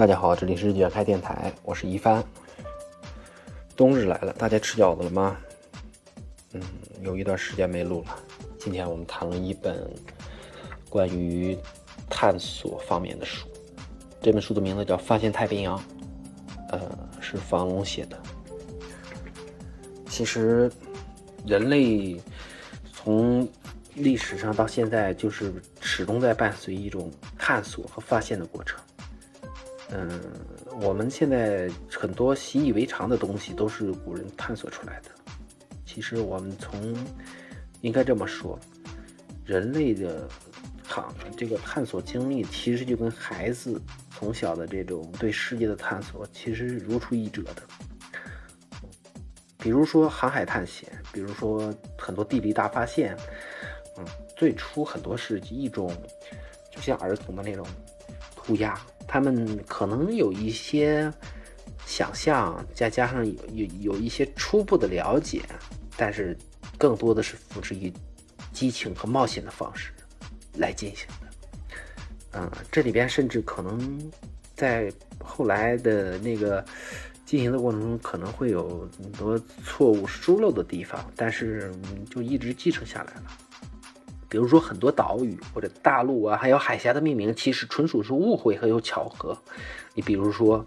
[0.00, 2.24] 大家好，这里是远开电台，我是一帆。
[3.76, 5.36] 冬日来了，大家吃饺子了吗？
[6.54, 6.62] 嗯，
[7.02, 8.16] 有一段时间没录了。
[8.58, 9.86] 今天我们谈了一本
[10.88, 11.54] 关于
[12.08, 13.46] 探索方面的书，
[14.22, 15.78] 这本书的名字叫《发现太平洋》，
[16.70, 16.80] 呃，
[17.20, 18.18] 是房龙写的。
[20.08, 20.72] 其实，
[21.44, 22.18] 人类
[22.90, 23.46] 从
[23.96, 28.80] 历史上到现在，就是始终在伴随一种探索和发现的过程。
[29.92, 30.20] 嗯，
[30.80, 35.10] 我们现在很多习以为常的东西都是古人探索出来的。
[35.84, 36.96] 其实我们从
[37.80, 38.56] 应该这么说，
[39.44, 40.28] 人类的
[40.88, 41.04] 探
[41.36, 47.62] 这个探索经历，其实就跟孩子从小的这种对世界的探索，其实是如出一辙的。
[49.58, 53.16] 比如说航海探险，比如说很多地理大发现，
[53.98, 54.04] 嗯，
[54.36, 55.92] 最初很多是一种
[56.70, 57.66] 就像儿童的那种
[58.36, 58.80] 涂鸦。
[59.12, 61.12] 他们可能有一些
[61.84, 65.42] 想象，再加上有有有一些初步的了解，
[65.96, 66.38] 但是
[66.78, 67.92] 更多的是付之于
[68.52, 69.90] 激情和冒险的方式
[70.58, 72.38] 来进行的。
[72.38, 74.00] 嗯，这里边甚至可能
[74.54, 76.64] 在后来的那个
[77.26, 81.74] 进行的过程中，可能会有很多错误疏漏的地方，但是
[82.08, 83.22] 就一直继承下来了。
[84.30, 89.36] 比如说很多岛屿或者大陆啊，还有海峡的命名，其实纯属是误会和有巧合。
[89.92, 90.64] 你比如说，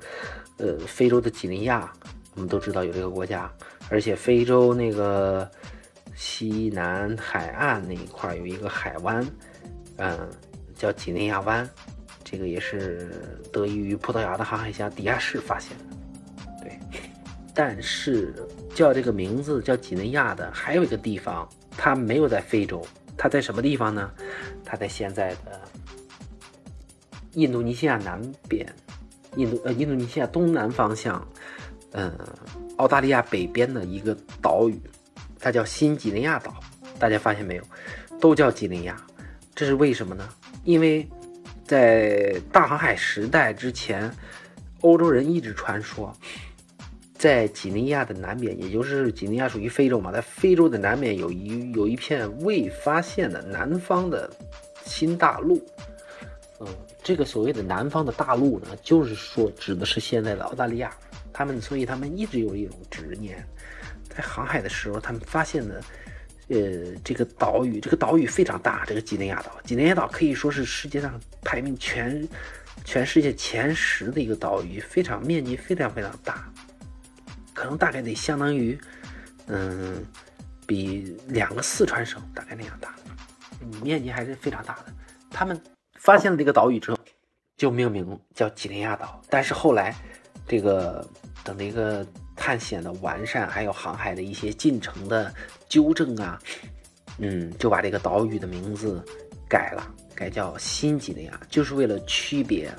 [0.58, 1.90] 呃，非洲的几内亚，
[2.36, 3.50] 我们都知道有这个国家，
[3.90, 5.50] 而且非洲那个
[6.14, 9.26] 西南海岸那一块有一个海湾，
[9.96, 10.30] 嗯，
[10.76, 11.68] 叫几内亚湾，
[12.22, 13.10] 这个也是
[13.54, 16.62] 得益于葡萄牙的航海家迪亚士发现的。
[16.62, 17.00] 对，
[17.56, 18.36] 但是
[18.76, 22.86] 叫这个名字叫几内亚的还有一个地方，它没有在非洲。
[23.24, 24.12] 它在什么地方呢？
[24.66, 25.62] 它在现在的
[27.36, 28.68] 印度尼西亚南边，
[29.38, 31.26] 印度呃印度尼西亚东南方向，
[31.94, 32.14] 嗯，
[32.76, 34.78] 澳大利亚北边的一个岛屿，
[35.40, 36.54] 它叫新几内亚岛。
[37.00, 37.64] 大家发现没有？
[38.20, 39.02] 都叫几内亚，
[39.56, 40.28] 这是为什么呢？
[40.66, 41.08] 因为
[41.64, 44.14] 在大航海时代之前，
[44.82, 46.14] 欧洲人一直传说。
[47.24, 54.30] 在几内亚的南边，也就是几内亚属于非洲嘛，在非洲的南边有一有一片未发现的南方的
[54.84, 55.66] 新大陆。
[56.60, 56.68] 嗯，
[57.02, 60.94] 这个所谓的南方的大陆呢，就是说指的是现在的澳大利亚。
[61.32, 63.42] 他们所以他们一直有一种执念，
[64.10, 65.82] 在航海的时候，他们发现的，
[66.50, 72.28] 呃，这个岛屿，这个岛屿非常大，这个几内亚岛，几内亚岛可以说是世界上排名全
[72.84, 76.53] 全世界前十的一个岛屿，非常面积非常非常大。
[77.54, 78.80] 可能大概得相当于，
[79.48, 80.04] 嗯，
[80.66, 82.96] 比两个四川省大概那样大，
[83.82, 84.94] 面积还是非常大的。
[85.30, 85.60] 他们
[86.00, 86.98] 发现了这个岛屿之后，
[87.58, 89.22] 就命名叫几内亚岛。
[89.30, 89.96] 但是后来，
[90.48, 91.08] 这个
[91.44, 92.06] 等那个
[92.36, 95.34] 探险的完善，还有航海的一些进程的
[95.70, 96.40] 纠正啊，
[97.20, 99.04] 嗯，就把这个岛屿的名字
[99.48, 102.74] 改了，改叫新几内亚，就是为了区别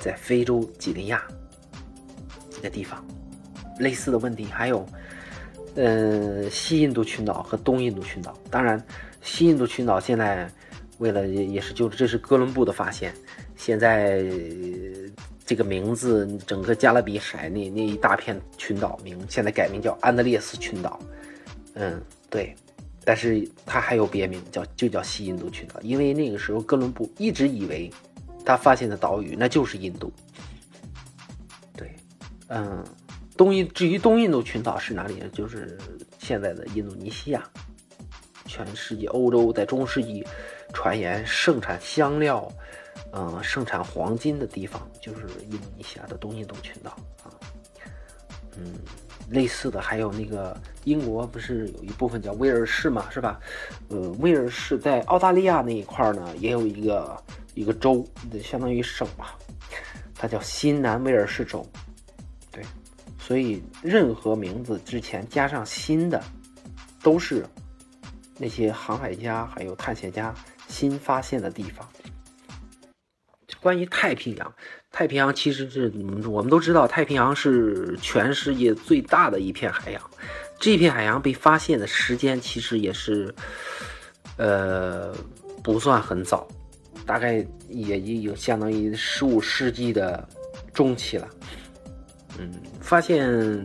[0.00, 1.22] 在非洲几内亚
[2.50, 3.04] 这个地方。
[3.78, 4.86] 类似的问题还有，
[5.74, 8.36] 呃，西印度群岛和东印度群岛。
[8.50, 8.82] 当然，
[9.20, 10.48] 西印度群岛现在
[10.98, 13.12] 为了也是就这是哥伦布的发现，
[13.56, 14.24] 现在
[15.44, 20.98] 这个名字整个加勒比海那那一大片群岛名现在改名叫安德烈斯群岛。
[21.74, 22.54] 嗯，对，
[23.04, 27.90] 但是它还有别名叫就叫西印度群岛，因为那个时候哥伦布一直以为
[28.44, 30.12] 他发现的岛屿那就是印度。
[31.76, 31.90] 对，
[32.48, 32.84] 嗯。
[33.36, 35.26] 东印至于东印度群岛是哪里呢？
[35.32, 35.78] 就是
[36.18, 37.42] 现在的印度尼西亚。
[38.46, 40.24] 全世界欧洲在中世纪
[40.72, 42.46] 传言盛产香料，
[43.12, 46.90] 嗯，盛产黄金的地方就是印度尼西亚的东印度群岛
[47.24, 47.32] 啊。
[48.56, 48.74] 嗯，
[49.30, 53.40] 类似的还有那个英国不是有一部分叫威尔士嘛，是吧？
[53.88, 57.24] 呃，威尔士在澳大利亚那一块呢，也有一个
[57.54, 58.06] 一个州，
[58.42, 59.36] 相当于省吧，
[60.14, 61.66] 它叫新南威尔士州。
[63.26, 66.22] 所以，任何名字之前加上“新”的，
[67.02, 67.42] 都是
[68.36, 70.34] 那些航海家还有探险家
[70.68, 71.88] 新发现的地方。
[73.62, 74.54] 关于太平洋，
[74.92, 75.90] 太平洋其实是
[76.28, 80.10] 我们都知道，太平洋是全世界最大的一片海洋。
[80.60, 83.34] 这片海洋被发现的时间其实也是，
[84.36, 85.14] 呃，
[85.62, 86.46] 不算很早，
[87.06, 87.36] 大概
[87.70, 90.28] 也已经相当于十五世纪的
[90.74, 91.26] 中期了。
[92.38, 92.50] 嗯，
[92.80, 93.64] 发现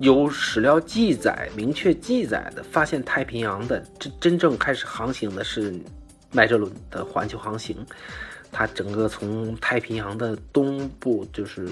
[0.00, 5.74] 有史料记载、明确记载的发现太平洋的真真正开始航行的是
[6.32, 7.76] 麦哲伦的环球航行。
[8.50, 11.68] 它整个从太平洋的东部，就是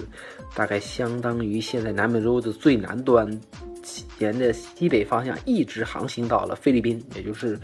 [0.55, 3.27] 大概相当于现在南美洲的最南端，
[4.19, 7.59] 沿着西北方向一直航行到了菲律宾，也就是，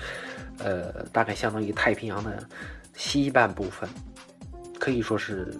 [0.58, 2.42] 呃，大概相当于太平洋的
[2.94, 3.86] 西半部分，
[4.78, 5.54] 可以说是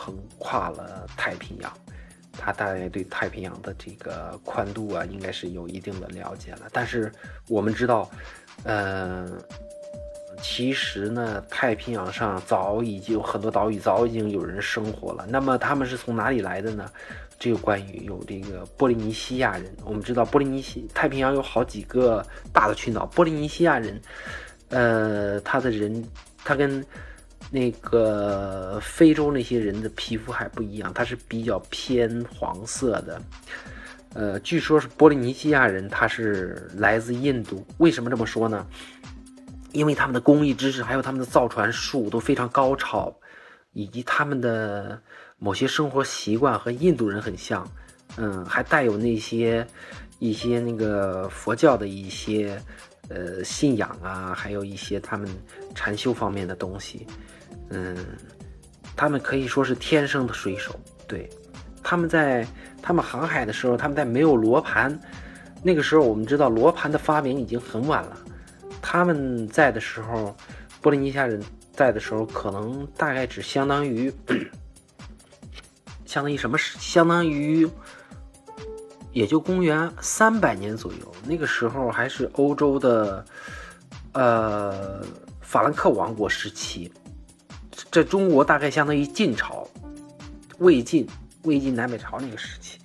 [0.00, 1.72] 横跨了太平洋。
[2.32, 6.68] 他大概对太平洋的这个宽度啊，应该是有一定的了解了。
[6.72, 7.12] 但是
[7.48, 8.10] 我们知道，
[8.64, 9.38] 嗯。
[10.42, 15.26] 其实呢，太平洋上早已经有很多岛屿，早已经有人生活了。
[15.28, 16.90] 那么他们是从哪里来的呢？
[17.38, 19.70] 这个关于有这个波利尼西亚人。
[19.84, 22.24] 我们知道波利尼西太平洋有好几个
[22.54, 24.00] 大的群岛，波利尼西亚人，
[24.70, 26.02] 呃，他的人
[26.42, 26.82] 他跟
[27.50, 33.20] 那个非洲那些人的皮肤还不一样，他是比较偏黄色的。
[34.14, 37.66] 呃，据说是波利尼西亚人，他是来自印度。
[37.78, 38.66] 为什么这么说呢？
[39.72, 43.14] 因为他们的工艺知识，还有他们的造船术都非常高超，
[43.72, 45.00] 以及他们的
[45.38, 47.64] 某些生活习惯和印度人很像，
[48.16, 49.64] 嗯，还带有那些
[50.18, 52.60] 一些那个佛教的一些
[53.10, 55.28] 呃信仰啊，还有一些他们
[55.74, 57.06] 禅修方面的东西，
[57.68, 57.96] 嗯，
[58.96, 60.78] 他们可以说是天生的水手。
[61.06, 61.28] 对，
[61.82, 62.46] 他们在
[62.80, 64.98] 他们航海的时候，他们在没有罗盘，
[65.62, 68.16] 那个时候我们知道罗盘的发明已经很晚了。
[68.80, 70.34] 他们在的时候，
[70.80, 71.42] 波利尼西亚人
[71.72, 74.10] 在的时候，可能大概只相当于，
[76.06, 76.56] 相当于什么？
[76.58, 77.68] 相当于，
[79.12, 81.14] 也就公元三百年左右。
[81.26, 83.24] 那个时候还是欧洲的，
[84.12, 85.02] 呃，
[85.40, 86.92] 法兰克王国时期，
[87.90, 89.66] 在中国大概相当于晋朝，
[90.58, 91.06] 魏晋
[91.42, 92.78] 魏晋南北朝那个时期。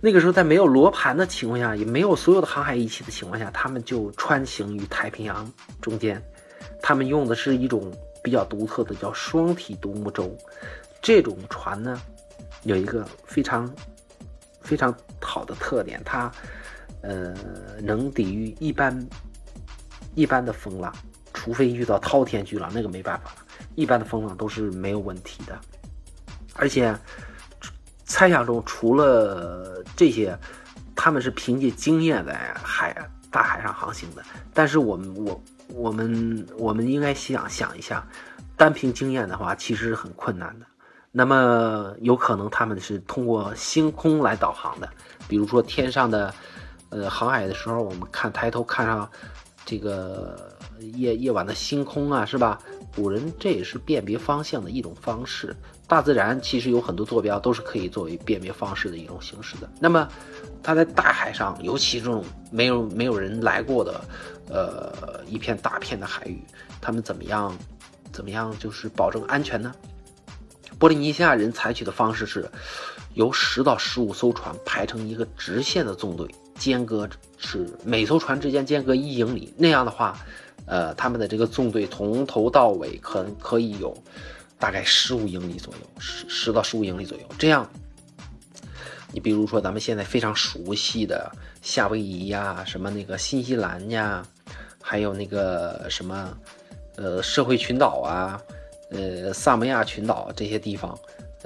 [0.00, 5.50] 那个时候，在没有罗盘的情况下，也没有所有的航海仪器的情况下，他们就穿行于太平洋
[5.80, 6.22] 中间。
[6.82, 7.90] 他们用的是一种
[8.22, 10.36] 比较独特的叫双体独木舟。
[11.00, 11.98] 这种船呢，
[12.64, 13.74] 有一个非常
[14.60, 14.94] 非常
[15.34, 16.30] 好的特点，它
[17.02, 17.34] 呃
[17.82, 18.94] 能抵御一般
[20.14, 20.94] 一般的风浪，
[21.32, 23.36] 除非遇到滔天巨浪，那个没办法了。
[23.74, 25.58] 一般的风浪都是没有问题的，
[26.54, 26.94] 而且。
[28.06, 30.38] 猜想中，除了这些，
[30.94, 32.94] 他们是凭借经验在海
[33.30, 34.22] 大海上航行的。
[34.52, 38.06] 但是我们我我们我们应该想想一下，
[38.58, 40.66] 单凭经验的话，其实是很困难的。
[41.10, 44.88] 那么有可能他们是通过星空来导航的，
[45.28, 46.34] 比如说天上的，
[46.90, 49.08] 呃，航海的时候，我们看抬头看上
[49.64, 50.56] 这个
[50.94, 52.58] 夜夜晚的星空啊，是吧？
[52.94, 55.54] 古人这也是辨别方向的一种方式。
[55.86, 59.68] 大自然其实有很多坐标都是可以作为辨别方式的一种形式的。
[59.80, 60.08] 那么，
[60.62, 64.00] 它在大海上，尤其这种没有没有人来过的，
[64.48, 66.42] 呃，一片大片的海域，
[66.80, 67.54] 他们怎么样，
[68.12, 69.74] 怎么样就是保证安全呢？
[70.78, 72.48] 波利尼西亚人采取的方式是，
[73.14, 77.08] 由十到十五艘船排成一个直线的纵队，间隔
[77.38, 79.52] 是每艘船之间间隔一英里。
[79.56, 80.18] 那样的话，
[80.66, 83.96] 呃，他们的这个纵队从头到尾可可以有。
[84.56, 87.24] 大概十五英里左右，十十到十五英里左右。
[87.36, 87.68] 这样，
[89.12, 91.30] 你比如说咱们现在非常熟悉的
[91.60, 94.24] 夏威夷呀，什么那个新西兰呀，
[94.80, 96.38] 还有那个什么，
[96.96, 98.40] 呃，社会群岛啊，
[98.90, 100.98] 呃，萨摩亚群岛这些地方，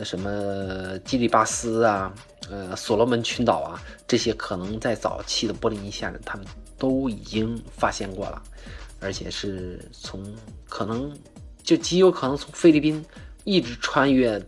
[0.04, 2.14] 什么基里巴斯啊，
[2.50, 6.46] 呃，所罗门群岛啊，这些可能在早期的波利尼西亚人他们
[6.76, 8.42] 都已经发现过了，
[9.00, 10.22] 而且是从
[10.68, 11.12] 可能。
[11.64, 13.04] 就极有可能从菲律宾
[13.44, 14.42] 一直穿越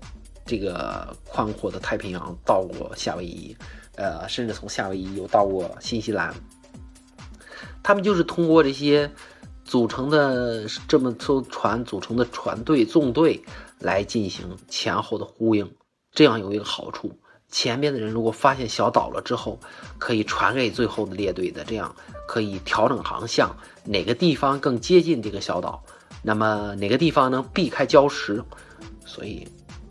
[0.47, 3.55] 这个宽阔的太平洋到过夏威夷，
[3.97, 6.35] 呃，甚至从夏威夷又到过新西兰。
[7.83, 9.11] 他们就是通过这些
[9.67, 13.39] 组成的这么艘船组成的船队纵队
[13.81, 15.69] 来进行前后的呼应。
[16.13, 17.19] 这样有一个好处，
[17.49, 19.59] 前面的人如果发现小岛了之后，
[19.99, 21.95] 可以传给最后的列队的，这样
[22.29, 25.83] 可以调整航向，哪个地方更接近这个小岛。
[26.23, 28.43] 那么哪个地方能避开礁石？
[29.07, 29.47] 所以，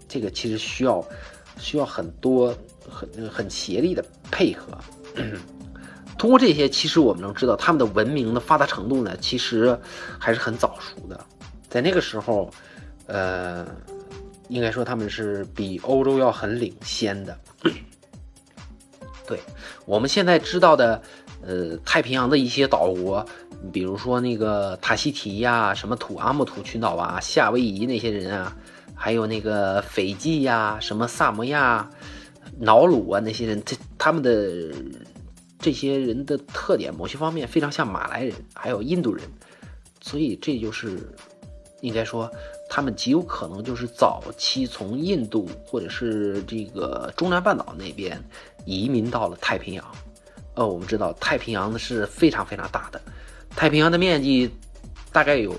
[0.07, 1.03] 这个其实需要
[1.57, 2.55] 需要很多
[2.89, 4.77] 很很协力的配合。
[6.19, 9.79] 通过这些，其实我们能知道他们的文明的发达程度呢，其实
[10.19, 11.25] 还是很早熟的。
[11.69, 12.51] 在那个时候，
[13.09, 13.67] 呃，
[14.47, 17.37] 应该说他们是比欧洲要很领先的。
[19.27, 19.39] 对
[19.85, 21.01] 我们现在知道的，
[21.41, 23.25] 呃，太平洋的一些岛国。
[23.73, 28.55] 比如说那个塔希提呀，什么土阿木图群岛啊，夏威夷那些人啊，
[28.95, 31.89] 还有那个斐济呀，什么萨摩亚、
[32.59, 34.73] 瑙鲁啊那些人，这他们的
[35.59, 39.23] 这些人的特点，某些方面非常像马来人，还有印度人，
[39.99, 40.97] 所以这就是
[41.81, 42.31] 应该说
[42.69, 48.23] 他们极有可能就是早期从印度或者是这个中南半岛那边
[48.63, 49.83] 移民到了太平洋。
[50.53, 53.01] 呃，我们知道太平洋是非常非常大的，
[53.55, 54.53] 太平洋的面积
[55.11, 55.55] 大概有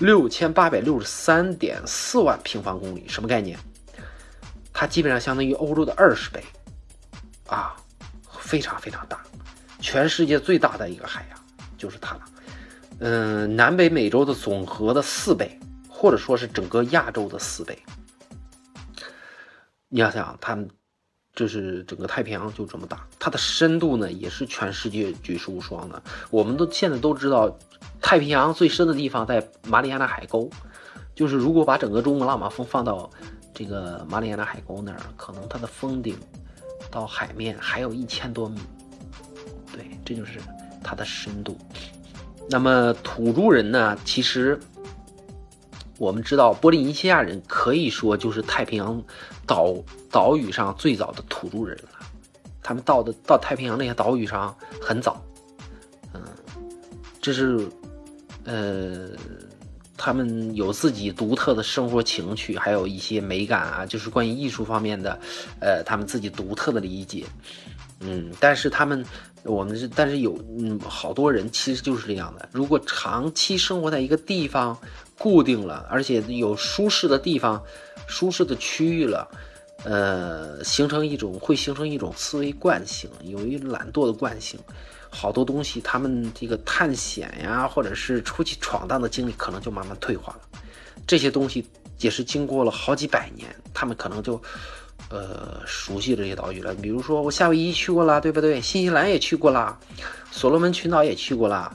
[0.00, 3.58] 六千八百六十三点四万平方公里，什么概念？
[4.72, 6.42] 它基本上相当于欧洲的二十倍，
[7.46, 7.74] 啊，
[8.38, 9.22] 非常非常大，
[9.80, 11.38] 全世界最大的一个海洋
[11.78, 12.20] 就是它了。
[12.98, 15.58] 嗯，南北美洲的总和的四倍。
[16.04, 17.78] 或者说是整个亚洲的四倍。
[19.88, 20.54] 你要想，它
[21.34, 26.02] 就是整个太平洋就这么大，它的深度呢也是全世界举世无双的。
[26.28, 27.58] 我们都现在都知道，
[28.02, 30.50] 太平洋最深的地方在马里亚纳海沟，
[31.14, 33.10] 就是如果把整个珠穆朗玛峰放到
[33.54, 36.18] 这个马里亚纳海沟那儿，可能它的峰顶
[36.90, 38.60] 到海面还有一千多米。
[39.72, 40.38] 对，这就是
[40.82, 41.56] 它的深度。
[42.50, 44.60] 那么土著人呢，其实。
[45.98, 49.02] 我们知道，波利尼西亚人可以说就是太平洋
[49.46, 49.74] 岛
[50.10, 51.90] 岛屿上最早的土著人了。
[52.62, 55.22] 他们到的到太平洋那些岛屿上很早，
[56.14, 56.20] 嗯，
[57.20, 57.68] 这是
[58.44, 59.10] 呃，
[59.96, 65.20] 他们有自己独特的生活情趣，还有一些美感啊，就是关于艺术方面的，
[65.60, 67.24] 呃，他们自己独特的理解。
[68.00, 69.04] 嗯，但是他们，
[69.44, 72.48] 我们是，但是有嗯，好多人其实就是这样的。
[72.50, 74.76] 如果长期生活在一个地方。
[75.18, 77.62] 固定了，而且有舒适的地方、
[78.06, 79.28] 舒适的区域了，
[79.84, 84.58] 呃，形成一种会形成一种思维惯性，有一懒惰的惯性，
[85.08, 90.40] 好多东西他们这个探险呀，或者是出去闯荡的经历，可能就慢慢退化了。
[91.06, 91.64] 这些东西
[92.00, 94.40] 也是经过了好几百年，他们可能就
[95.10, 96.74] 呃熟悉这些岛屿了。
[96.74, 98.60] 比如说我夏威夷去过了，对不对？
[98.60, 99.78] 新西兰也去过了，
[100.30, 101.72] 所罗门群岛也去过了，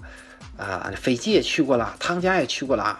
[0.57, 2.99] 啊，斐济也去过了，汤加也去过了。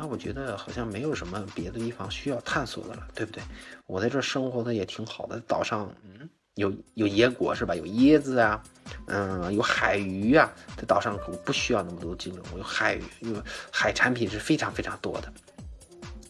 [0.00, 3.42] 那我觉得好像没有什么别的地方需要探索的了，对不对？
[3.84, 7.74] 我在这生活的也挺好的，岛上嗯有有椰果是吧？
[7.74, 8.62] 有椰子啊，
[9.08, 15.30] 嗯，有海鱼啊，在岛上可不需要那么多金融，有海鱼，有海产品是非常非常多的，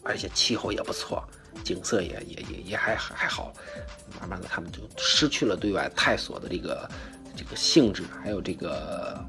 [0.03, 1.23] 而且气候也不错，
[1.63, 3.53] 景色也也也也还还好。
[4.19, 6.91] 慢慢的，他们就失去了对外探索的这个
[7.37, 9.23] 这个性质，还有这个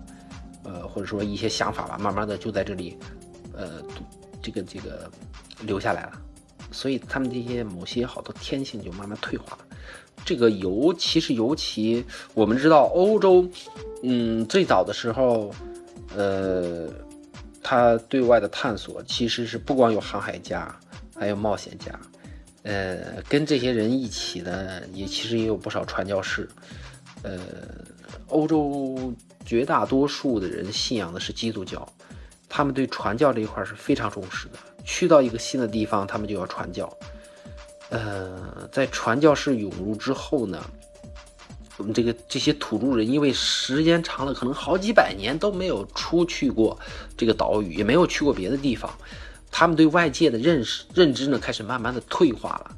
[0.64, 1.96] 呃或者说一些想法吧。
[1.96, 2.98] 慢慢的就在这里
[3.56, 3.80] 呃。
[4.42, 5.10] 这个这个
[5.60, 6.12] 留下来了，
[6.72, 9.66] 所以他们这些某些好多天性就慢慢退化了。
[10.24, 13.48] 这个尤其是尤其我们知道欧洲，
[14.02, 15.52] 嗯，最早的时候，
[16.14, 16.88] 呃，
[17.62, 20.74] 他对外的探索其实是不光有航海家，
[21.16, 21.98] 还有冒险家，
[22.62, 26.48] 呃，跟这些人一起的也其实也有不少传教士，
[27.22, 27.40] 呃，
[28.28, 29.12] 欧洲
[29.44, 31.86] 绝大多数的人信仰的是基督教。
[32.54, 34.58] 他们对传教这一块是非常重视的。
[34.84, 36.94] 去到一个新的地方，他们就要传教。
[37.88, 40.62] 呃，在传教士涌入之后呢，
[41.78, 46.78] 我们这个这些土著人，因为时间长了，可能好几百年都没有出去过
[47.16, 48.92] 这个岛屿，也没有去过别的地方，
[49.50, 52.76] 他们对外界的认识认知呢，开始慢慢的退化了。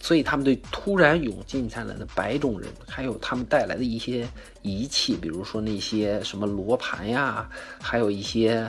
[0.00, 4.28] 所以他们对突然涌进来的白种人，还有他们带来的一些
[4.60, 7.48] 仪器，比如说那些什么罗盘呀，
[7.80, 8.68] 还有一些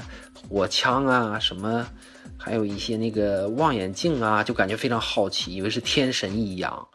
[0.50, 1.86] 火枪啊，什么，
[2.38, 6.88] 还有一些那个望远镜啊，就感觉非常好奇，以为是天神一样，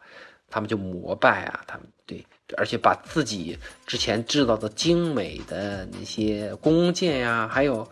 [0.49, 2.25] 他们就膜拜啊，他们对，
[2.57, 7.87] 而且把自己之前制造的精美的那些弓箭呀，还有。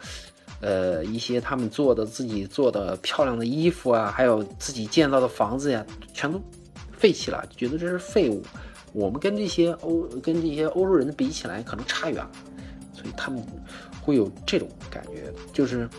[0.60, 5.86] 呃，一些他们做的自己做的漂亮的衣服啊，还有自己建造的房子呀，
[6.16, 6.42] 全都
[6.98, 8.44] 废弃了，觉得这是废物。
[8.92, 12.32] 我们跟这些欧跟这些欧洲人比起来，可能差远了，
[12.92, 13.40] 所以他们
[14.08, 15.90] 会有这种感觉，就是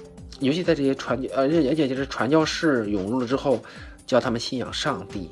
[0.41, 3.62] 尤其在这些传教呃，而且就是传教士涌入了之后，
[4.07, 5.31] 教他们信仰上帝，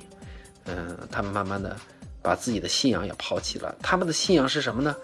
[0.66, 1.74] 嗯，他们慢慢的
[2.20, 3.74] 把自己的信仰也抛弃了。
[3.80, 4.94] 他们的信仰是什么呢？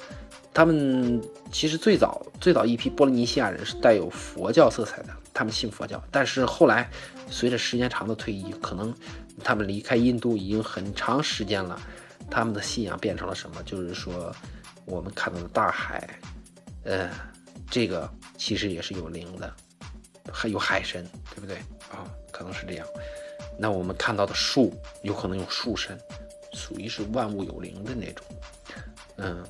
[0.53, 1.19] 他们
[1.51, 6.03] 其实最早最早一批波利尼西亚人是带有佛教色彩的，他们信佛教。
[6.11, 6.91] 但是后来，
[7.31, 8.95] 随着时间长的推移，可能
[9.43, 11.81] 他们离开印度已经很长时间了，
[12.31, 13.63] 他们的信仰变成了什么？
[13.65, 14.31] 就是说，
[14.85, 16.07] 我们看到的大海，
[16.85, 17.09] 呃，
[17.73, 19.51] 这个其实也是有灵的，
[20.31, 21.57] 还有海神，对不对
[21.91, 22.05] 啊？
[22.31, 22.87] 可能是这样。
[23.59, 25.99] 那我们看到的树，有可能有树神，
[26.53, 28.27] 属于是万物有灵的那种，
[29.17, 29.43] 嗯。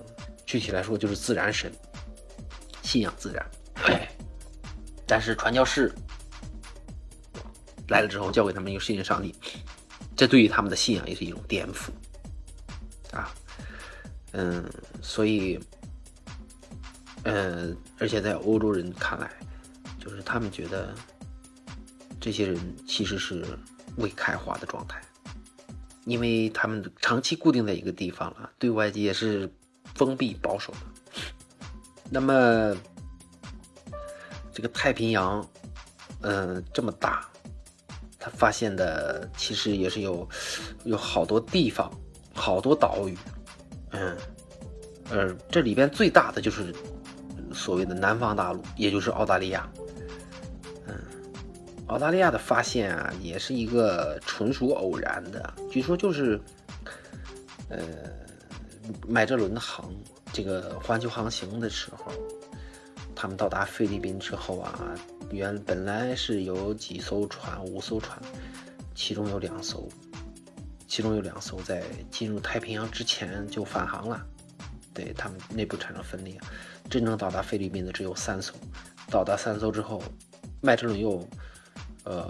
[0.47, 1.73] 具体来说就是自然神，
[2.83, 3.51] 信仰自然。
[5.07, 5.91] 但是传教士
[7.89, 9.35] 来了之后，教给他们一个信仰上帝，
[10.15, 11.89] 这对于他们的信仰也是一种颠覆
[13.17, 13.35] 啊。
[14.33, 14.63] 嗯，
[15.01, 15.59] 所以，
[17.25, 19.31] 嗯，而且在欧洲人看来，
[19.99, 20.95] 就是他们觉得，
[22.21, 23.45] 这些人其实是
[23.97, 25.01] 未开化的状态，
[26.05, 29.49] 因为他们长期固定在一个地方了，对外界是
[29.95, 30.79] 封闭保守的。
[32.11, 32.77] 那么，
[34.53, 35.49] 这个太平洋，
[36.23, 37.27] 嗯，这么大，
[38.19, 40.29] 他发现的其实也是有
[40.85, 41.91] 有好多地方，
[42.35, 43.17] 好多岛屿，
[43.93, 44.17] 嗯，
[45.11, 46.75] 呃，这里边最大的就是
[47.53, 49.69] 所谓的南方大陆，也就是澳大利亚。
[50.87, 50.95] 嗯
[51.89, 55.53] 澳大利亚的发现啊，也是一个纯属偶然的。
[55.71, 56.41] 据说就是，
[57.69, 57.79] 呃，
[59.07, 59.93] 麦哲伦的航
[60.33, 62.11] 这个环球航行的时候，
[63.15, 64.95] 他们到达菲律宾之后啊，
[65.31, 68.19] 原本来是有几艘船，五艘船，
[68.95, 69.87] 其中有两艘，
[70.89, 74.25] 其中有两艘在进入太平洋之前就返航了，
[74.95, 76.41] 对他们内部产生分裂，
[76.93, 78.53] 真正到达菲律宾的只有三艘。
[79.11, 80.03] 到达三艘之后，
[80.61, 81.27] 麦哲伦又。
[82.05, 82.29] 呃，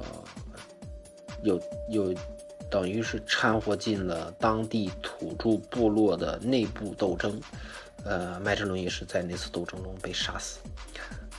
[1.42, 2.14] 有有，
[2.70, 7.40] 等于是掺和进了当地土著部落的内部斗争。
[8.04, 10.58] 呃，麦哲伦也是在那次斗争中被杀死。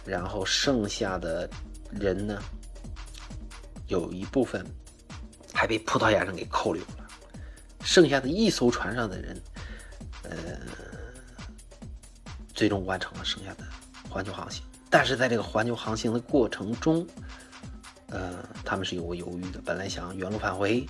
[0.03, 1.47] 然后剩下的
[1.91, 2.41] 人呢，
[3.85, 4.65] 有一部分
[5.53, 7.07] 还被葡萄牙人给扣留了。
[7.83, 9.41] 剩下的一艘船上的人，
[10.23, 10.31] 呃，
[12.53, 13.63] 最终完成了剩下的
[14.09, 14.63] 环球航行。
[14.89, 17.05] 但是在这个环球航行的过程中，
[18.09, 20.85] 呃，他们是有过犹豫的，本来想原路返回，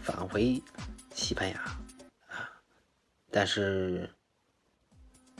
[0.00, 0.62] 返回
[1.12, 1.60] 西班牙
[2.28, 2.48] 啊，
[3.32, 4.08] 但是，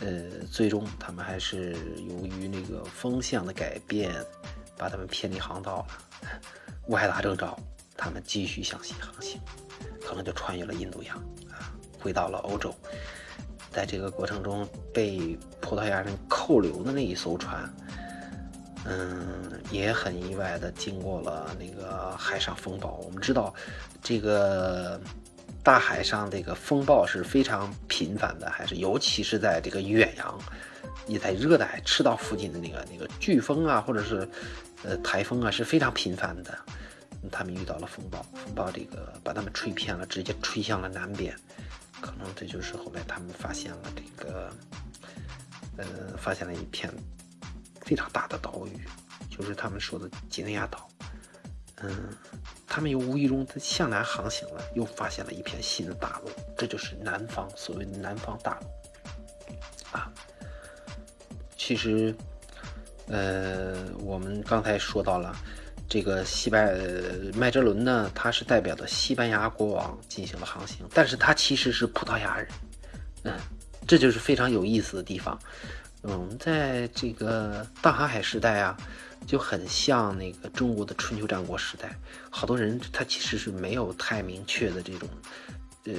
[0.01, 1.75] 呃，最终他们还是
[2.09, 4.13] 由于那个风向的改变，
[4.77, 6.41] 把他们偏离航道了，
[6.89, 7.57] 误打正着，
[7.97, 9.41] 他们继续向西航行，
[10.05, 11.17] 可能就穿越了印度洋
[11.53, 11.71] 啊，
[12.01, 12.75] 回到了欧洲，
[13.71, 17.69] 在这个过程中被葡萄牙人扣留的那一艘船。
[18.91, 22.95] 嗯，也很意外的经过了那个海上风暴。
[23.05, 23.53] 我们知道，
[24.03, 24.99] 这个
[25.63, 30.39] 大海上这个风暴是非常频繁的，还是尤其是在这个远洋，
[31.05, 34.27] 你在热带赤道附近的那个那个飓风啊，或者是
[34.85, 36.57] 呃台风啊，是非常频繁的。
[37.31, 41.37] 他们遇到了风暴，风暴这个把他们吹偏了，直接吹向了南边。
[42.01, 44.53] 可能这就是后来他们发现了这个，
[45.77, 46.93] 呃，发现了一片。
[47.83, 48.87] 非常大的岛屿，
[49.31, 50.87] 就是他们说的几内亚岛。
[51.77, 52.11] 嗯，
[52.67, 59.97] 他们又无意中向南航行了，又发现了一片新的大陆，这就是南方所谓的南方大陆。
[59.97, 60.13] 啊，
[61.57, 62.15] 其实，
[63.07, 65.35] 呃，我们刚才说到了
[65.89, 66.79] 这个西班
[67.35, 72.49] 麦哲伦呢，他是代表的西班牙国王进行了航行，但是他其实是葡萄牙人。
[73.25, 73.33] 嗯，
[73.87, 75.39] 这就是非常有意思的地方。
[76.03, 78.77] 嗯，在这个大航海时代啊，
[79.27, 81.99] 就很像那个中国的春秋战国时代。
[82.31, 85.09] 好多人他其实是没有太明确的这种，
[85.87, 85.95] 呃，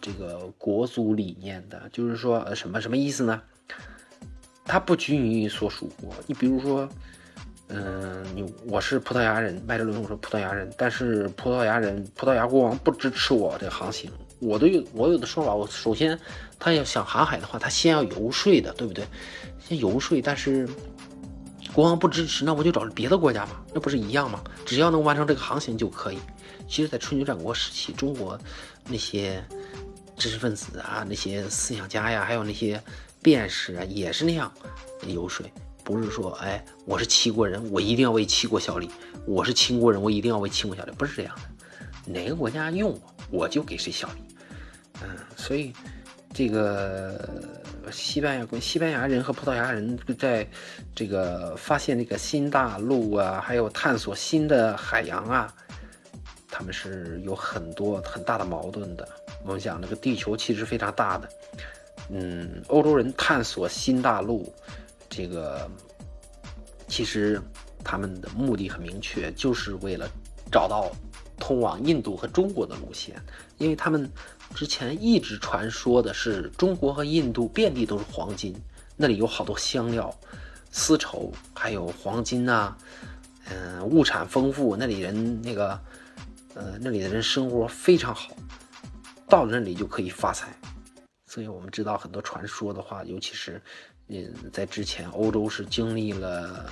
[0.00, 1.88] 这个国族理念的。
[1.92, 3.40] 就是说，什么什么意思呢？
[4.64, 6.14] 他不拘泥于所属国。
[6.26, 6.88] 你比如说，
[7.74, 14.10] 嗯，你我是葡萄牙人，麦哲伦我说葡萄牙人，但是葡萄牙人葡萄牙国王不支持我这航行。
[14.40, 16.18] 我都有我有的说法，我首先
[16.58, 19.04] 他要想航海的话，他先要游说的，对不对？
[19.58, 20.68] 先游说，但是
[21.72, 24.42] 国王不支持，那我就找别的国家嘛，那不是一样吗？
[24.66, 26.18] 只要能完成这个航行就可以。
[26.68, 28.38] 其实，在春秋战国时期，中国
[28.88, 29.42] 那些
[30.16, 32.82] 知识分子啊，那些思想家呀，还有那些
[33.22, 34.52] 辩士啊，也是那样
[35.06, 35.46] 游说，
[35.84, 38.88] 不是说，哎，我是齐国人，我一定要为齐国效力；
[39.26, 42.12] 我是秦国人，我一定要为秦国效力，不是这样的。
[42.12, 44.22] 哪个国家用我，我就给谁效力。
[45.02, 45.72] 嗯，所以
[46.32, 47.28] 这个
[47.90, 50.48] 西班牙、西班牙人和葡萄牙人在
[50.94, 55.52] 这个发现这个新大陆啊，还有探索新的海洋啊，
[56.48, 59.08] 他们是有很多很大的矛盾的。
[59.44, 61.28] 我们讲那个地球其实非常大的，
[62.10, 64.54] 嗯，欧洲人探索新大陆，
[65.14, 65.70] 这个
[66.88, 67.38] 其实
[67.84, 70.08] 他们的目的很明确，就是为了
[70.50, 70.90] 找到
[71.38, 73.22] 通往印度和中国的路线，
[73.58, 74.10] 因为他们。
[74.54, 78.54] 之前一直传说的是中国和印度遍地都是黄金，
[78.98, 80.14] 那里有好多香料、
[80.70, 82.76] 丝绸，还有黄金呐，
[83.48, 85.80] 嗯，物产丰富，那里人那个，
[86.52, 88.28] 呃，那里的人生活非常好，
[89.26, 90.54] 到了那里就可以发财。
[91.26, 93.58] 所以我们知道很多传说的话，尤其是，
[94.08, 96.70] 嗯，在之前欧洲是经历了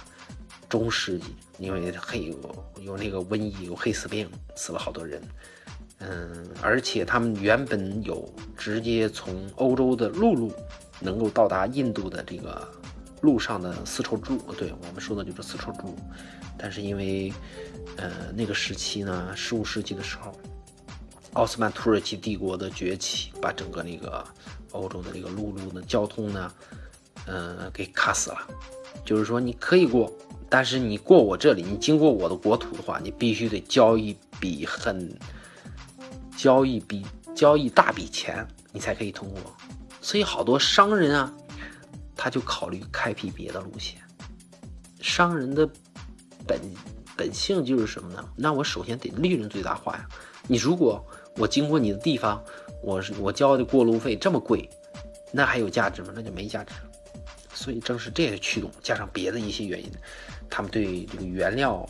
[0.69, 5.23] 中世纪，因为黑有有那个瘟疫，有黑死病，死了好多人。
[5.99, 10.53] 嗯，而且他们原本有直接从欧洲的陆路
[10.99, 12.67] 能够到达印度的这个
[13.21, 15.95] 路上的丝绸之路，对我们说的就是丝绸之路。
[16.57, 17.33] 但是因为，
[17.97, 20.39] 呃，那个时期呢，十五世纪的时候，
[21.35, 24.23] 奥斯曼土耳其帝国的崛起，把整个那个
[24.73, 26.53] 欧洲的这个陆路的交通呢，
[27.31, 28.39] 嗯，给卡死了。
[29.05, 30.13] 就是说，你可以过，
[30.49, 35.17] 但是你过我这里，你经过我的国土的话，你必须得交一笔很，
[36.37, 39.41] 交一笔交易大笔钱，你才可以通过。
[40.03, 41.33] 所以好多商人啊，
[42.17, 44.01] 他就考虑开辟别的路线。
[45.01, 45.69] 商人的
[46.47, 46.61] 本
[47.17, 48.25] 本性就是什么呢？
[48.37, 50.09] 那我首先得利润最大化呀。
[50.47, 51.05] 你如果
[51.37, 52.43] 我经过你的地方，
[52.83, 54.69] 我我交的过路费这么贵，
[55.33, 56.13] 那还有价值吗？
[56.15, 56.90] 那就没价值了。
[57.61, 59.93] 所以正是这个驱动，加上别的一些原因，
[60.49, 61.87] 他们对这个原料，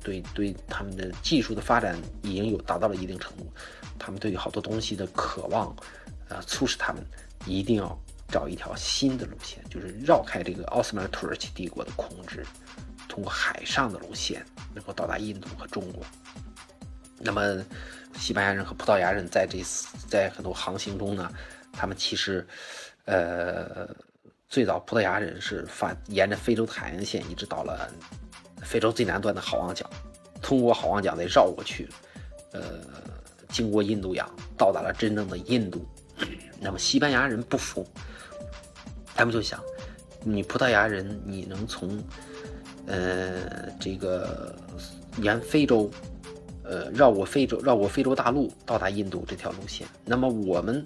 [0.00, 3.52] 对对他们的技术的发展已经有达到了一定程度，
[3.98, 5.74] 他们对好多东西的渴望，
[6.28, 7.04] 呃，促使他们
[7.46, 12.46] 一定要找一条新的路线，就是绕开这个奥斯曼土耳其帝国的控制，
[13.08, 16.06] 通过海上的路线能够到达印度和中国。
[17.18, 17.60] 那么，
[18.16, 21.28] 西班牙人和葡萄牙人在这次在很多航行中呢，
[21.72, 22.46] 他们其实，
[23.06, 23.88] 呃。
[24.56, 27.92] 最早，葡萄牙人是发沿着非洲海岸线一直到了
[28.62, 29.84] 非洲最南端的好望角，
[30.40, 31.86] 通过好望角再绕过去，
[32.52, 32.62] 呃，
[33.50, 35.84] 经过印度洋，到达了真正的印度。
[36.58, 37.86] 那么西班牙人不服，
[39.14, 39.62] 他们就想，
[40.24, 42.02] 你葡萄牙人你能从
[42.86, 44.56] 呃这个
[45.18, 45.90] 沿非洲，
[46.64, 50.82] 呃绕过非洲绕过非洲大陆到达印度这条路线，那么我们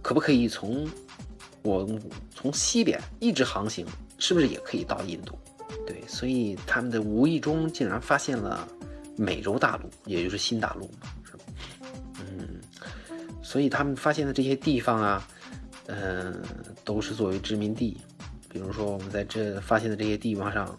[0.00, 0.88] 可不可以从？
[1.66, 1.86] 我
[2.32, 3.84] 从西边一直航行，
[4.18, 5.36] 是不是也可以到印度？
[5.84, 8.66] 对，所以他们的无意中竟然发现了
[9.16, 11.44] 美洲大陆，也就是新大陆嘛，是吧？
[12.20, 12.60] 嗯，
[13.42, 15.28] 所以他们发现的这些地方啊，
[15.86, 16.40] 嗯，
[16.84, 17.96] 都是作为殖民地。
[18.48, 20.78] 比如说，我们在这发现的这些地方上，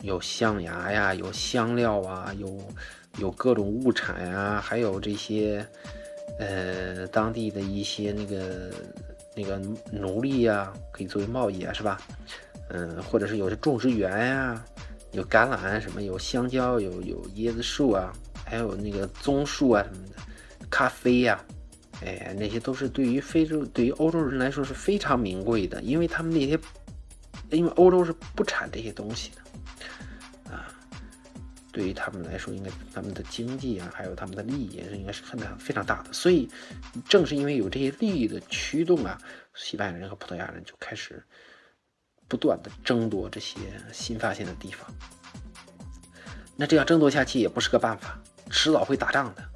[0.00, 2.58] 有象牙呀，有香料啊，有
[3.18, 5.64] 有各种物产呀，还有这些
[6.38, 8.70] 呃当地的一些那个。
[9.34, 9.56] 那个
[9.90, 12.00] 奴隶呀，可以作为贸易啊，是吧？
[12.68, 14.64] 嗯，或者是有些种植园呀，
[15.12, 18.12] 有橄榄什么，有香蕉，有有椰子树啊，
[18.44, 21.42] 还有那个棕树啊什么的，咖啡呀，
[22.04, 26.58] 哎，那些都是对于非洲、对于欧洲人来说是非常名贵的，因为他们那些，
[27.50, 29.42] 因为欧洲是不产这些东西的。
[31.72, 36.12] 对于他们来说，应该他们的经济啊，还有他们的利益也是应该是很大非常大的。
[36.12, 36.48] 所以，
[37.08, 39.18] 正是因为有这些利益的驱动啊，
[39.54, 41.24] 西班牙人和葡萄牙人就开始
[42.28, 43.58] 不断的争夺这些
[43.92, 44.86] 新发现的地方。
[46.56, 49.48] 那这样争夺下去也不是个办法，迟早会打仗的。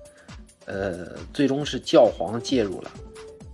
[0.65, 2.91] 呃，最终是教皇介入了，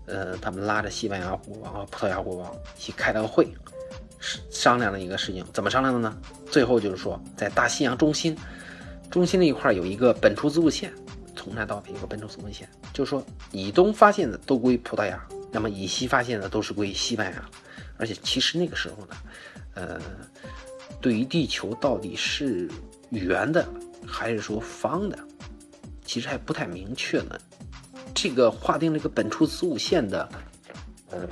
[0.06, 3.52] 呃，他们拉着西班牙国王和葡萄牙国王一起开了个会。
[4.50, 6.16] 商量了一个事情，怎么商量的呢？
[6.46, 8.36] 最后就是说，在大西洋中心，
[9.10, 10.92] 中心那一块有一个本初子午线，
[11.34, 17.50] 从南到北有个本初子午线，就是说以东发现的都归葡萄牙，那么以西发现的都是归西班牙。
[17.96, 19.16] 而且其实那个时候呢，
[19.74, 20.00] 呃，
[21.00, 22.70] 对于地球到底是
[23.10, 23.66] 圆的
[24.06, 25.18] 还是说方的，
[26.04, 27.36] 其实还不太明确呢。
[28.14, 30.28] 这个划定这个本初子午线的，
[31.10, 31.28] 呃。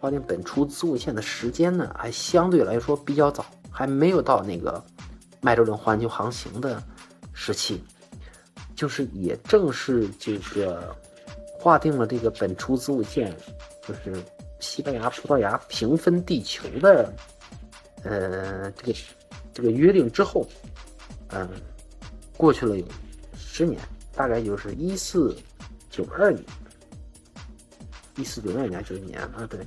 [0.00, 4.82] 划定本初子午线的时间呢，还相对来说比较早，还没有到那个
[5.40, 6.82] 麦哲伦环球航行的
[7.32, 7.82] 时期。
[8.76, 10.96] 就是也正是这个
[11.58, 13.36] 划定了这个本初子午线，
[13.84, 14.22] 就是
[14.60, 17.12] 西班牙、葡萄牙平分地球的，
[18.04, 18.98] 呃，这个
[19.52, 20.46] 这个约定之后，
[21.30, 21.48] 嗯，
[22.36, 22.86] 过去了有
[23.36, 23.80] 十年，
[24.14, 25.36] 大概就是一四
[25.90, 26.44] 九二年，
[28.14, 29.58] 一四九二年这一年啊，对。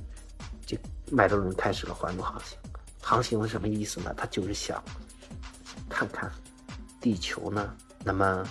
[1.14, 2.58] 麦哲伦开始了环路航行，
[3.02, 4.14] 航行是什么意思呢？
[4.16, 4.82] 他就是想
[5.86, 6.32] 看看
[7.02, 8.42] 地球呢，那么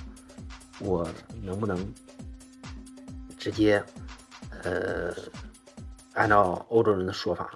[0.79, 1.09] 我
[1.41, 1.91] 能不能
[3.35, 3.83] 直接
[4.61, 5.11] 呃，
[6.13, 7.51] 按照欧洲人的说法，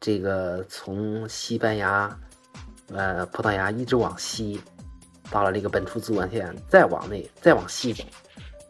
[0.00, 2.18] 这个从西班牙、
[2.88, 4.60] 呃葡萄牙一直往西，
[5.30, 8.02] 到了这个本初子午线，再往内再往西走，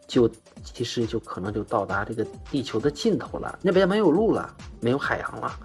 [0.06, 0.30] 就。
[0.64, 5.60] 其实就可能就到达这个地球的尽头了，那边没有路了，没有海洋了。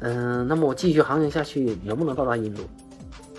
[0.00, 2.62] 嗯，那么我继续航行下去，能不能到达印度？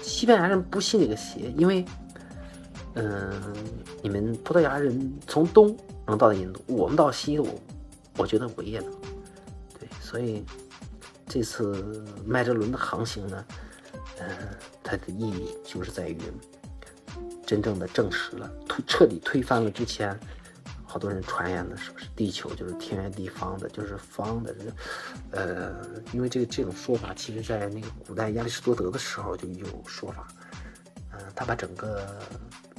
[0.02, 1.84] 西班牙人不信这个邪，因为，
[2.94, 3.42] 嗯，
[4.02, 7.48] 你们葡萄牙人从东能到达印度，我们到西，我
[8.18, 8.92] 我觉得我也能。
[9.80, 10.44] 对，所以
[11.26, 13.46] 这次麦哲伦的航行呢，
[14.20, 14.28] 嗯，
[14.84, 16.18] 它的意义就是在于
[17.46, 20.18] 真正的证实了，推彻底推翻了之前。
[20.96, 24.56] 好多人传言的说是地球就是天圆地方的，就是方的。
[25.32, 25.76] 呃，
[26.14, 30.26] 因为这个这种说法，其实在那个古代亚里士多德的时候就有说法。
[31.12, 32.08] 嗯，他把整个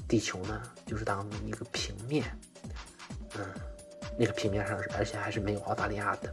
[0.08, 2.24] 地球呢，就是当一个平面。
[3.36, 3.44] 嗯，
[4.18, 6.32] 那个平面上是，而且还是没有澳大利亚的。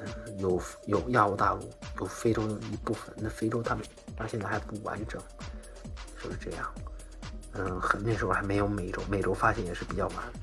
[0.00, 3.12] 嗯，有有亚欧大陆，有非洲一部分。
[3.18, 3.84] 那非洲他们
[4.16, 5.20] 到现在还不完整，
[6.22, 6.72] 就是这样。
[7.54, 10.38] 嗯，很那时候还没有美洲，美洲发现也是比较晚的，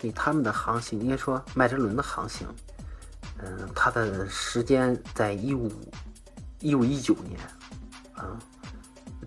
[0.00, 2.48] 所以他们的航行应该说麦哲伦的航行，
[3.38, 5.70] 嗯，它的时间在一五
[6.60, 7.38] 一五一九年，
[8.14, 8.38] 啊，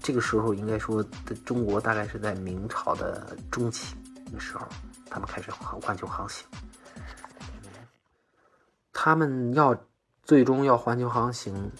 [0.01, 3.95] 这个时候应该说的中国大概是在明朝的中期
[4.33, 4.67] 的时候，
[5.09, 6.43] 他们开始环环球航行，
[8.91, 9.77] 他们要
[10.23, 11.71] 最终要环球航行，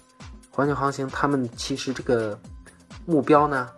[0.51, 2.39] 环球航行，他们其实这个。
[3.05, 3.69] 目标呢？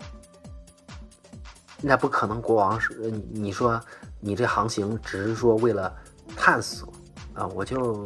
[1.81, 3.83] 那不可能，国王是你你说
[4.25, 5.95] 你这航行只是说为了
[6.35, 6.91] 探索
[7.35, 8.03] 啊，我就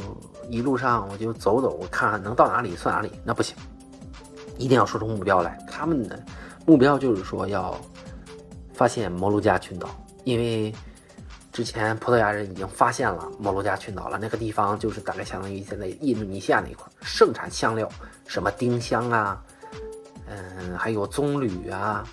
[0.50, 3.56] 一路上我就走走，我看看能到哪里算哪里，那不行，
[4.58, 5.58] 一定要说出目标来。
[5.72, 6.22] 他们的
[6.66, 7.80] 目标就是说要
[8.74, 9.90] 发现摩鹿加群岛，
[10.26, 10.76] 因为
[11.54, 17.90] 之前葡萄牙人已经发现了摩鹿加群岛了，那个地方就是大概相当于现在印度尼西亚那一块，盛产香料，
[18.28, 19.42] 什么丁香啊。
[20.32, 22.06] 嗯，还有棕榈啊，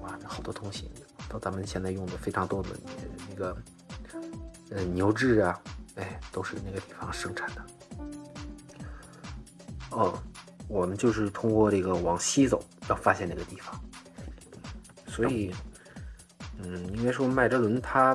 [0.00, 0.90] 哇，好多东西，
[1.30, 2.68] 都咱们现在用的非常多的
[3.30, 3.56] 那个，
[4.70, 5.58] 呃，牛至啊，
[5.94, 7.64] 哎，都是那个地方生产的。
[9.92, 10.20] 哦，
[10.68, 13.80] 我们就是通过这个往西走，要发现那个地方。
[15.06, 15.54] 所以，
[16.58, 18.14] 嗯，应该说麦哲伦他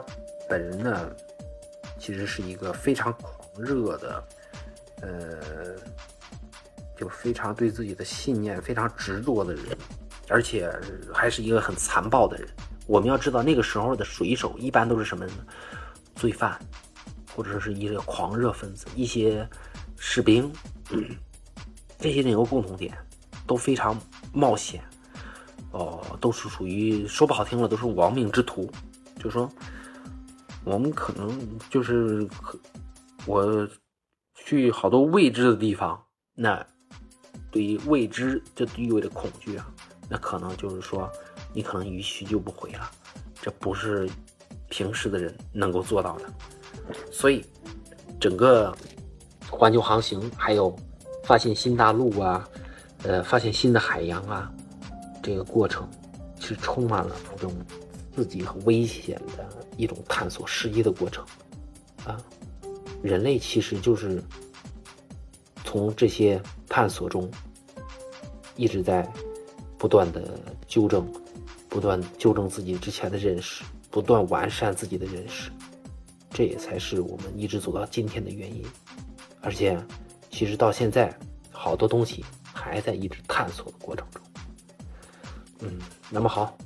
[0.49, 1.09] 本人呢，
[1.99, 4.27] 其实是一个非常狂热的，
[5.01, 5.75] 呃。
[6.97, 9.77] 就非常对自己的信念非常执着的人，
[10.29, 10.71] 而且
[11.13, 12.47] 还是一个很残暴的人。
[12.87, 15.33] 我们要知道，那个时候的水手一般都是什么呢？
[16.15, 16.59] 罪犯，
[17.35, 19.47] 或者说是一个狂热分子，一些
[19.97, 20.51] 士兵，
[21.99, 22.97] 这些人有共同点，
[23.47, 23.99] 都非常
[24.33, 24.83] 冒险。
[25.71, 28.69] 哦，都是属于说不好听了，都是亡命之徒。
[29.19, 29.49] 就说
[30.63, 32.27] 我们可能就是
[33.25, 33.67] 我
[34.35, 36.01] 去好多未知的地方，
[36.33, 36.65] 那。
[37.51, 39.65] 对于未知，这意味着恐惧啊，
[40.09, 41.09] 那可能就是说，
[41.55, 42.91] 你可能一去就不回了，
[43.41, 44.07] 这不是
[44.69, 46.25] 平时的人能够做到的。
[47.11, 47.43] 所以，
[48.19, 48.75] 整个
[49.49, 50.75] 环球航行，还有
[51.23, 52.47] 发现新大陆啊，
[53.03, 54.51] 呃，发现新的海洋啊，
[55.23, 55.89] 这个过程
[56.39, 57.51] 是充满了这种
[58.13, 61.25] 刺激和危险的一种探索时机的过程
[62.05, 62.21] 啊。
[63.01, 64.21] 人类其实就是
[65.63, 67.31] 从这些探索中。
[68.57, 69.05] 一直在
[69.77, 71.05] 不断的纠正，
[71.75, 75.51] 不断纠正自己之前的认识，不断完善自己的认识，
[76.29, 78.63] 这也才是我们一直走到今天的原因。
[79.41, 79.77] 而且，
[80.31, 81.13] 其实到现在，
[81.51, 84.23] 好多东西还在一直探索的过程中。
[85.59, 85.77] 嗯，
[86.09, 86.57] 那么好，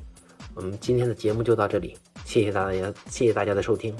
[0.54, 3.96] 我们今天的节目就到这里，谢谢大家，谢谢大家的收听，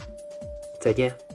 [0.80, 1.29] 再见。